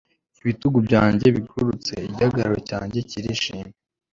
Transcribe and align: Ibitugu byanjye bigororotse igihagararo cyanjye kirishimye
Ibitugu 0.41 0.77
byanjye 0.87 1.25
bigororotse 1.35 1.93
igihagararo 2.07 2.57
cyanjye 2.69 2.97
kirishimye 3.09 3.69